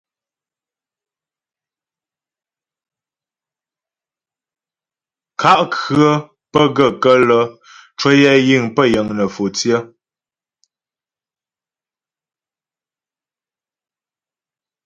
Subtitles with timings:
[5.39, 6.07] Kà' khə̌
[6.51, 7.39] pə́ gaə́ kələ
[7.93, 9.77] ncwəyɛ yiŋ pə́ yiŋ nə̌fò tsyə.